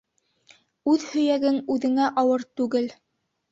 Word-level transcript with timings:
Үҙ 0.93 1.05
һөйәгең 1.09 1.61
үҙеңә 1.75 2.09
ауыр 2.25 2.49
түгел. 2.63 2.91